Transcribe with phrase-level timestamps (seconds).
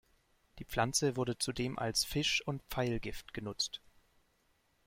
[0.57, 3.81] Die Pflanze wurde zudem als Fisch- und Pfeilgift genutzt.